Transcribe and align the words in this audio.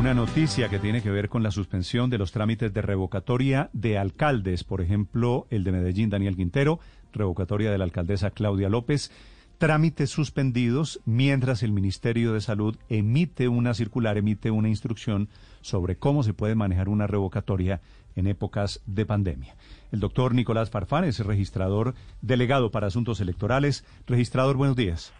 Una 0.00 0.14
noticia 0.14 0.70
que 0.70 0.78
tiene 0.78 1.02
que 1.02 1.10
ver 1.10 1.28
con 1.28 1.42
la 1.42 1.50
suspensión 1.50 2.08
de 2.08 2.16
los 2.16 2.32
trámites 2.32 2.72
de 2.72 2.80
revocatoria 2.80 3.68
de 3.74 3.98
alcaldes. 3.98 4.64
Por 4.64 4.80
ejemplo, 4.80 5.46
el 5.50 5.62
de 5.62 5.72
Medellín, 5.72 6.08
Daniel 6.08 6.36
Quintero, 6.36 6.80
revocatoria 7.12 7.70
de 7.70 7.76
la 7.76 7.84
alcaldesa 7.84 8.30
Claudia 8.30 8.70
López 8.70 9.12
trámites 9.58 10.08
suspendidos 10.08 11.02
mientras 11.04 11.62
el 11.62 11.72
Ministerio 11.72 12.32
de 12.32 12.40
Salud 12.40 12.78
emite 12.88 13.48
una 13.48 13.74
circular, 13.74 14.16
emite 14.16 14.50
una 14.50 14.70
instrucción 14.70 15.28
sobre 15.60 15.96
cómo 15.96 16.22
se 16.22 16.32
puede 16.32 16.54
manejar 16.54 16.88
una 16.88 17.06
revocatoria 17.06 17.82
en 18.16 18.26
épocas 18.26 18.82
de 18.86 19.04
pandemia. 19.04 19.54
El 19.92 20.00
doctor 20.00 20.34
Nicolás 20.34 20.70
Farfán 20.70 21.04
es 21.04 21.18
registrador 21.18 21.94
delegado 22.22 22.70
para 22.70 22.86
asuntos 22.86 23.20
electorales. 23.20 23.84
Registrador, 24.06 24.56
buenos 24.56 24.76
días. 24.76 25.12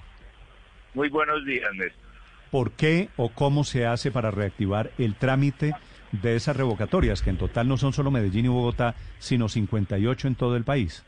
Muy 0.95 1.11
buenos 1.11 1.45
días, 1.45 1.69
Néstor. 1.75 2.10
¿Por 2.51 2.73
qué 2.73 3.09
o 3.17 3.31
cómo 3.31 3.65
se 3.65 3.87
hace 3.87 4.11
para 4.11 4.31
reactivar 4.31 4.91
el 4.99 5.15
trámite 5.15 5.73
de 6.13 6.37
esas 6.37 6.57
revocatorias, 6.57 7.23
que 7.23 7.31
en 7.31 7.39
total 7.39 7.69
no 7.69 7.77
son 7.77 7.93
solo 7.93 8.11
Medellín 8.11 8.47
y 8.47 8.49
Bogotá, 8.49 8.95
sino 9.19 9.49
58 9.49 10.29
en 10.29 10.35
todo 10.35 10.57
el 10.57 10.65
país? 10.65 11.05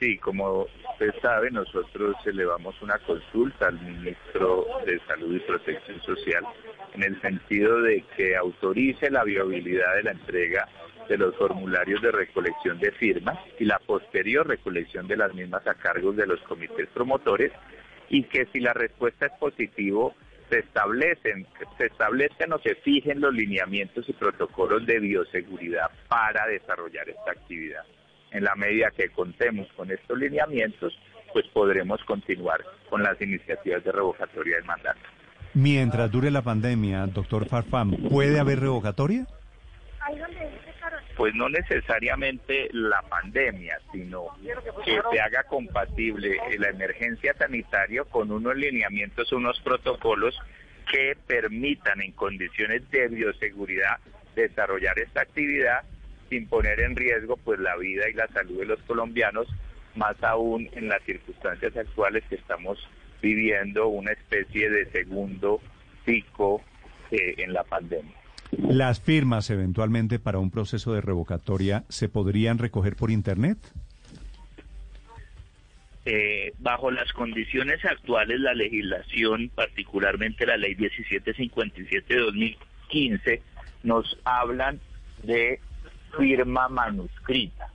Sí, 0.00 0.16
como 0.18 0.66
usted 0.92 1.14
sabe, 1.20 1.50
nosotros 1.50 2.16
elevamos 2.24 2.74
una 2.82 2.98
consulta 3.00 3.68
al 3.68 3.80
ministro 3.80 4.66
de 4.86 4.98
Salud 5.06 5.36
y 5.36 5.40
Protección 5.40 6.00
Social 6.00 6.44
en 6.94 7.02
el 7.02 7.20
sentido 7.20 7.82
de 7.82 8.02
que 8.16 8.34
autorice 8.36 9.10
la 9.10 9.24
viabilidad 9.24 9.94
de 9.96 10.02
la 10.04 10.12
entrega 10.12 10.66
de 11.08 11.18
los 11.18 11.36
formularios 11.36 12.00
de 12.02 12.12
recolección 12.12 12.78
de 12.78 12.92
firmas 12.92 13.38
y 13.58 13.64
la 13.64 13.78
posterior 13.78 14.46
recolección 14.46 15.06
de 15.06 15.16
las 15.16 15.34
mismas 15.34 15.66
a 15.66 15.74
cargo 15.74 16.12
de 16.12 16.26
los 16.26 16.40
comités 16.42 16.88
promotores 16.94 17.52
y 18.10 18.24
que 18.24 18.46
si 18.52 18.60
la 18.60 18.74
respuesta 18.74 19.26
es 19.26 19.32
positivo 19.38 20.14
se 20.50 20.58
establecen, 20.58 21.46
se 21.78 21.86
establezcan 21.86 22.52
o 22.52 22.58
se 22.58 22.74
fijen 22.74 23.20
los 23.20 23.32
lineamientos 23.32 24.08
y 24.08 24.12
protocolos 24.12 24.84
de 24.84 24.98
bioseguridad 24.98 25.90
para 26.08 26.46
desarrollar 26.48 27.08
esta 27.08 27.30
actividad 27.30 27.84
en 28.32 28.44
la 28.44 28.54
medida 28.56 28.90
que 28.96 29.08
contemos 29.10 29.68
con 29.76 29.90
estos 29.90 30.18
lineamientos, 30.18 30.92
pues 31.32 31.46
podremos 31.48 32.02
continuar 32.04 32.60
con 32.88 33.02
las 33.02 33.20
iniciativas 33.20 33.82
de 33.84 33.92
revocatoria 33.92 34.56
del 34.56 34.64
mandato. 34.64 35.00
Mientras 35.54 36.10
dure 36.10 36.30
la 36.30 36.42
pandemia, 36.42 37.06
doctor 37.06 37.46
Farfam, 37.46 38.08
¿puede 38.08 38.38
haber 38.38 38.60
revocatoria? 38.60 39.26
Pues 41.16 41.34
no 41.34 41.48
necesariamente 41.48 42.68
la 42.72 43.02
pandemia, 43.02 43.78
sino 43.92 44.26
que 44.84 45.00
se 45.12 45.20
haga 45.20 45.42
compatible 45.44 46.38
la 46.58 46.70
emergencia 46.70 47.34
sanitaria 47.34 48.04
con 48.04 48.30
unos 48.30 48.56
lineamientos, 48.56 49.32
unos 49.32 49.60
protocolos 49.60 50.38
que 50.90 51.16
permitan 51.26 52.00
en 52.00 52.12
condiciones 52.12 52.88
de 52.90 53.08
bioseguridad 53.08 53.98
desarrollar 54.34 54.98
esta 54.98 55.22
actividad 55.22 55.82
sin 56.28 56.46
poner 56.46 56.80
en 56.80 56.96
riesgo 56.96 57.36
pues 57.36 57.58
la 57.58 57.76
vida 57.76 58.08
y 58.08 58.14
la 58.14 58.28
salud 58.28 58.60
de 58.60 58.66
los 58.66 58.80
colombianos, 58.82 59.48
más 59.96 60.16
aún 60.22 60.68
en 60.72 60.88
las 60.88 61.02
circunstancias 61.02 61.76
actuales 61.76 62.22
que 62.28 62.36
estamos 62.36 62.78
viviendo 63.20 63.88
una 63.88 64.12
especie 64.12 64.70
de 64.70 64.90
segundo 64.90 65.60
pico 66.04 66.62
eh, 67.10 67.34
en 67.38 67.52
la 67.52 67.64
pandemia. 67.64 68.14
¿Las 68.58 69.00
firmas 69.00 69.50
eventualmente 69.50 70.18
para 70.18 70.38
un 70.38 70.50
proceso 70.50 70.92
de 70.92 71.00
revocatoria 71.00 71.84
se 71.88 72.08
podrían 72.08 72.58
recoger 72.58 72.96
por 72.96 73.10
Internet? 73.10 73.58
Eh, 76.04 76.52
bajo 76.58 76.90
las 76.90 77.12
condiciones 77.12 77.84
actuales, 77.84 78.40
la 78.40 78.54
legislación, 78.54 79.50
particularmente 79.54 80.46
la 80.46 80.56
ley 80.56 80.74
1757 80.74 82.14
de 82.14 82.20
2015, 82.20 83.42
nos 83.84 84.18
hablan 84.24 84.80
de 85.22 85.60
firma 86.16 86.68
manuscrita. 86.68 87.68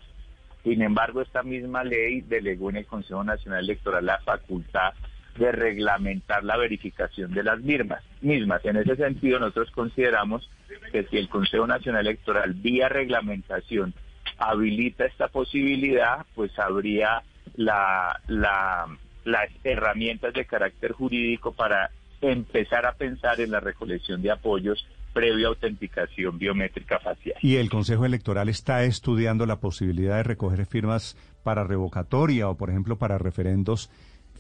Sin 0.64 0.82
embargo, 0.82 1.22
esta 1.22 1.44
misma 1.44 1.84
ley 1.84 2.22
delegó 2.22 2.72
en 2.72 2.78
el 2.78 2.86
Consejo 2.86 3.24
Nacional 3.24 3.64
Electoral 3.64 4.06
la 4.06 4.20
facultad 4.20 4.94
de 5.38 5.52
reglamentar 5.52 6.44
la 6.44 6.58
verificación 6.58 7.34
de 7.34 7.44
las 7.44 7.62
firmas 7.62 8.04
mismas. 8.22 8.64
En 8.66 8.78
ese 8.78 8.96
sentido, 8.96 9.40
nosotros 9.40 9.72
consideramos 9.72 10.50
que 10.92 11.04
si 11.06 11.18
el 11.18 11.30
Consejo 11.30 11.68
Nacional 11.68 12.08
Electoral 12.08 12.54
vía 12.54 12.90
reglamentación 12.90 13.94
habilita 14.38 15.06
esta 15.06 15.28
posibilidad, 15.28 16.26
pues 16.36 16.58
habría 16.60 17.24
la, 17.56 18.20
las 18.28 19.50
herramientas 19.64 20.34
de 20.34 20.46
carácter 20.46 20.94
jurídico 20.94 21.54
para 21.54 21.92
empezar 22.22 22.86
a 22.86 22.94
pensar 22.94 23.40
en 23.40 23.52
la 23.52 23.60
recolección 23.60 24.22
de 24.22 24.32
apoyos 24.32 24.86
previa 25.14 25.48
autenticación 25.48 26.38
biométrica 26.38 27.00
facial. 27.00 27.38
¿Y 27.42 27.56
el 27.56 27.70
Consejo 27.70 28.06
Electoral 28.06 28.50
está 28.50 28.84
estudiando 28.84 29.46
la 29.46 29.62
posibilidad 29.62 30.18
de 30.18 30.24
recoger 30.24 30.66
firmas 30.66 31.16
para 31.42 31.64
revocatoria 31.64 32.50
o, 32.50 32.58
por 32.58 32.70
ejemplo, 32.70 32.98
para 32.98 33.18
referendos, 33.18 33.90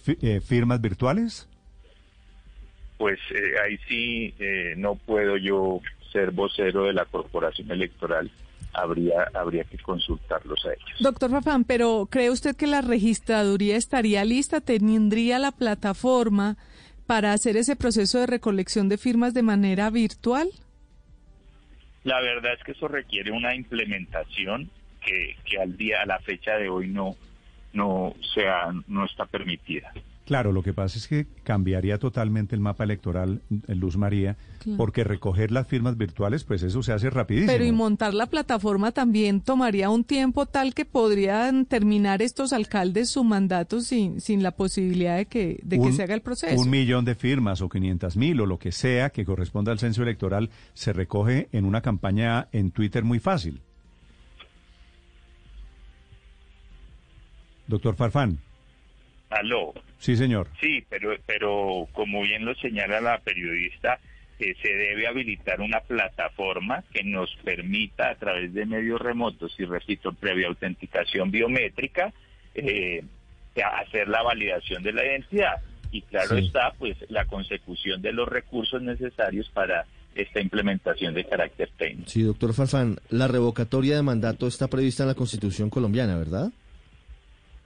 eh, 0.07 0.41
firmas 0.41 0.81
virtuales? 0.81 1.47
Pues 2.97 3.19
eh, 3.31 3.55
ahí 3.63 3.77
sí 3.87 4.33
eh, 4.39 4.73
no 4.77 4.95
puedo 4.95 5.37
yo 5.37 5.81
ser 6.11 6.31
vocero 6.31 6.85
de 6.85 6.93
la 6.93 7.05
Corporación 7.05 7.69
Electoral. 7.71 8.31
Habría, 8.73 9.29
habría 9.33 9.63
que 9.63 9.77
consultarlos 9.77 10.65
a 10.65 10.73
ellos. 10.73 10.99
Doctor 10.99 11.31
Fafán, 11.31 11.63
pero 11.63 12.09
¿cree 12.11 12.29
usted 12.29 12.57
que 12.57 12.67
la 12.67 12.81
registraduría 12.81 13.77
estaría 13.77 14.25
lista? 14.25 14.59
¿Tendría 14.59 15.39
la 15.39 15.51
plataforma 15.51 16.57
para 17.05 17.31
hacer 17.31 17.55
ese 17.55 17.77
proceso 17.77 18.19
de 18.19 18.27
recolección 18.27 18.89
de 18.89 18.97
firmas 18.97 19.33
de 19.33 19.43
manera 19.43 19.89
virtual? 19.89 20.49
La 22.03 22.19
verdad 22.21 22.53
es 22.53 22.63
que 22.63 22.73
eso 22.73 22.87
requiere 22.87 23.31
una 23.31 23.55
implementación 23.55 24.69
que, 25.05 25.37
que 25.45 25.59
al 25.59 25.77
día, 25.77 26.01
a 26.01 26.05
la 26.05 26.19
fecha 26.19 26.55
de 26.57 26.67
hoy 26.67 26.89
no, 26.89 27.15
no, 27.75 28.13
sea, 28.33 28.71
no 28.87 29.05
está 29.05 29.25
permitida. 29.25 29.91
Claro, 30.25 30.51
lo 30.51 30.63
que 30.63 30.73
pasa 30.73 30.97
es 30.97 31.07
que 31.07 31.27
cambiaría 31.43 31.99
totalmente 31.99 32.55
el 32.55 32.61
mapa 32.61 32.83
electoral, 32.83 33.41
eh, 33.67 33.75
Luz 33.75 33.95
María, 33.95 34.37
porque 34.75 35.03
recoger 35.03 35.51
las 35.51 35.67
firmas 35.67 35.97
virtuales, 35.97 36.43
pues 36.43 36.63
eso 36.63 36.81
se 36.81 36.93
hace 36.93 37.11
rapidísimo. 37.11 37.51
Pero 37.51 37.63
y 37.63 37.71
montar 37.71 38.15
la 38.15 38.25
plataforma 38.25 38.91
también 38.91 39.41
tomaría 39.41 39.91
un 39.91 40.03
tiempo 40.03 40.47
tal 40.47 40.73
que 40.73 40.83
podrían 40.83 41.67
terminar 41.67 42.23
estos 42.23 42.53
alcaldes 42.53 43.09
su 43.11 43.23
mandato 43.23 43.81
sin, 43.81 44.19
sin 44.19 44.41
la 44.41 44.49
posibilidad 44.49 45.15
de 45.15 45.27
que, 45.27 45.59
de 45.61 45.79
que 45.79 45.91
se 45.91 46.01
haga 46.01 46.15
el 46.15 46.21
proceso. 46.21 46.59
Un 46.59 46.71
millón 46.71 47.05
de 47.05 47.13
firmas 47.13 47.61
o 47.61 47.69
500 47.69 48.17
mil 48.17 48.41
o 48.41 48.47
lo 48.47 48.57
que 48.57 48.71
sea 48.71 49.11
que 49.11 49.25
corresponda 49.25 49.71
al 49.71 49.77
censo 49.77 50.01
electoral 50.01 50.49
se 50.73 50.91
recoge 50.91 51.49
en 51.51 51.65
una 51.65 51.81
campaña 51.81 52.47
en 52.51 52.71
Twitter 52.71 53.03
muy 53.03 53.19
fácil. 53.19 53.61
Doctor 57.67 57.95
Farfán. 57.95 58.39
Aló. 59.29 59.73
Sí, 59.97 60.15
señor. 60.15 60.47
Sí, 60.61 60.83
pero, 60.89 61.15
pero 61.25 61.87
como 61.93 62.21
bien 62.21 62.45
lo 62.45 62.53
señala 62.55 63.01
la 63.01 63.19
periodista, 63.19 63.99
eh, 64.39 64.53
se 64.61 64.69
debe 64.69 65.07
habilitar 65.07 65.61
una 65.61 65.79
plataforma 65.79 66.83
que 66.93 67.03
nos 67.03 67.33
permita 67.43 68.09
a 68.09 68.15
través 68.15 68.53
de 68.53 68.65
medios 68.65 69.01
remotos 69.01 69.55
y 69.57 69.65
repito, 69.65 70.13
previa 70.13 70.47
autenticación 70.47 71.31
biométrica, 71.31 72.13
eh, 72.53 73.03
hacer 73.81 74.09
la 74.09 74.21
validación 74.21 74.83
de 74.83 74.91
la 74.91 75.05
identidad. 75.05 75.61
Y 75.91 76.01
claro 76.01 76.37
está, 76.37 76.73
pues, 76.77 76.97
la 77.09 77.25
consecución 77.25 78.01
de 78.01 78.11
los 78.11 78.27
recursos 78.27 78.81
necesarios 78.81 79.49
para 79.53 79.85
esta 80.13 80.41
implementación 80.41 81.13
de 81.13 81.25
carácter 81.25 81.69
técnico. 81.77 82.09
Sí, 82.09 82.23
doctor 82.23 82.53
Farfán, 82.53 82.97
la 83.09 83.27
revocatoria 83.27 83.95
de 83.95 84.01
mandato 84.01 84.47
está 84.47 84.67
prevista 84.67 85.03
en 85.03 85.09
la 85.09 85.15
Constitución 85.15 85.69
colombiana, 85.69 86.17
¿verdad? 86.17 86.51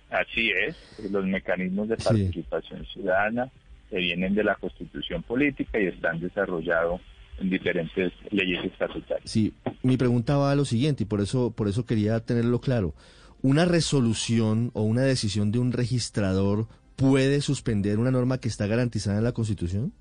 Así 0.10 0.52
es, 0.52 0.76
los 1.12 1.26
mecanismos 1.26 1.88
de 1.88 1.98
participación 1.98 2.86
ciudadana 2.86 3.50
que 3.90 3.98
vienen 3.98 4.36
de 4.36 4.44
la 4.44 4.56
constitución 4.56 5.24
política 5.24 5.80
y 5.80 5.88
están 5.88 6.20
desarrollados 6.20 7.02
en 7.40 7.50
diferentes 7.50 8.12
leyes 8.32 8.66
estatutarias. 8.66 9.30
Sí, 9.30 9.54
mi 9.84 9.98
pregunta 9.98 10.38
va 10.38 10.52
a 10.52 10.56
lo 10.56 10.66
siguiente 10.66 11.04
y 11.04 11.06
por 11.06 11.22
eso, 11.22 11.52
por 11.56 11.68
eso 11.68 11.86
quería 11.86 12.20
tenerlo 12.20 12.60
claro. 12.60 12.94
¿Una 13.42 13.66
resolución 13.66 14.72
o 14.74 14.82
una 14.82 15.04
decisión 15.04 15.52
de 15.52 15.60
un 15.60 15.72
registrador 15.72 16.68
puede 16.96 17.42
suspender 17.42 17.98
una 17.98 18.12
norma 18.12 18.40
que 18.40 18.50
está 18.50 18.68
garantizada 18.68 19.20
en 19.20 19.24
la 19.24 19.32
Constitución? 19.32 19.94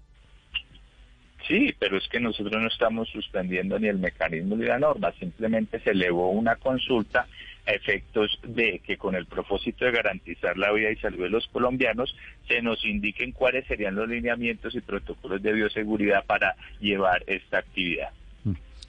Sí, 1.47 1.75
pero 1.79 1.97
es 1.97 2.07
que 2.09 2.21
nosotros 2.21 2.61
no 2.61 2.69
estamos 2.69 3.09
suspendiendo 3.09 3.79
ni 3.79 3.89
el 3.89 3.99
mecanismo 3.99 4.57
ni 4.57 4.67
la 4.67 4.79
norma, 4.79 5.13
simplemente 5.19 5.81
se 5.81 5.91
elevó 5.91 6.31
una 6.31 6.57
consulta 6.57 7.27
a 7.69 7.73
efectos 7.73 8.41
de 8.43 8.81
que 8.81 8.97
con 8.97 9.15
el 9.15 9.27
propósito 9.27 9.85
de 9.85 9.93
garantizar 9.93 10.57
la 10.57 10.73
vida 10.73 10.91
y 10.91 10.97
salud 10.97 11.23
de 11.23 11.29
los 11.29 11.47
colombianos 11.49 12.17
se 12.47 12.63
nos 12.63 12.83
indiquen 12.85 13.33
cuáles 13.33 13.67
serían 13.67 13.95
los 13.95 14.09
lineamientos 14.09 14.75
y 14.75 14.81
protocolos 14.81 15.43
de 15.43 15.53
bioseguridad 15.53 16.25
para 16.25 16.57
llevar 16.81 17.23
esta 17.27 17.59
actividad. 17.59 18.09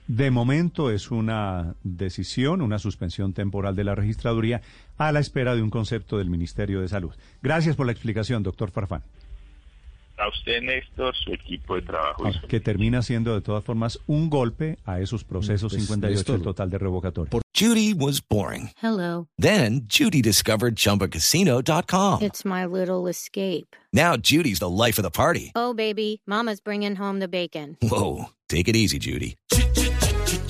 De 0.08 0.32
momento 0.32 0.90
es 0.90 1.12
una 1.12 1.76
decisión, 1.84 2.62
una 2.62 2.80
suspensión 2.80 3.34
temporal 3.34 3.76
de 3.76 3.84
la 3.84 3.96
registraduría 3.96 4.62
a 4.98 5.12
la 5.12 5.20
espera 5.20 5.56
de 5.56 5.62
un 5.62 5.70
concepto 5.70 6.18
del 6.18 6.30
Ministerio 6.30 6.82
de 6.82 6.88
Salud. 6.88 7.14
Gracias 7.44 7.76
por 7.76 7.86
la 7.86 7.92
explicación, 7.92 8.42
doctor 8.42 8.72
Farfán. 8.72 9.04
A 10.20 10.28
usted, 10.28 10.62
Néstor, 10.62 11.16
su 11.16 11.32
equipo 11.32 11.76
de 11.76 11.82
trabajo. 11.84 12.26
Ah, 12.26 12.34
que 12.48 12.60
termina 12.60 13.02
siendo 13.02 13.34
de 13.34 13.42
todas 13.42 13.64
formas 13.64 14.00
un 14.06 14.30
golpe 14.30 14.78
a 14.86 15.00
esos 15.00 15.24
procesos 15.24 15.72
58 15.72 16.36
el 16.36 16.42
total 16.42 16.70
de 16.70 16.78
revocatorio. 16.78 17.42
Judy 17.54 17.94
was 17.94 18.22
boring. 18.22 18.72
Hello. 18.82 19.28
Then 19.38 19.82
Judy 19.88 20.22
discovered 20.22 20.76
chumbacasino.com. 20.76 22.22
It's 22.22 22.44
my 22.46 22.66
little 22.66 23.08
escape. 23.08 23.76
Now 23.94 24.18
Judy's 24.18 24.60
the 24.60 24.70
life 24.70 24.98
of 24.98 25.04
the 25.04 25.12
party. 25.12 25.52
Oh, 25.56 25.74
baby, 25.74 26.22
mama's 26.26 26.62
bringing 26.62 26.96
home 26.96 27.20
the 27.20 27.28
bacon. 27.28 27.78
Whoa, 27.82 28.30
take 28.48 28.68
it 28.68 28.76
easy, 28.76 29.00
Judy. 29.00 29.36